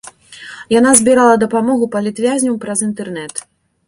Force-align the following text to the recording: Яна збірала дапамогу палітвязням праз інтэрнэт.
Яна 0.79 0.93
збірала 1.01 1.35
дапамогу 1.43 1.89
палітвязням 1.97 2.57
праз 2.65 2.79
інтэрнэт. 2.89 3.43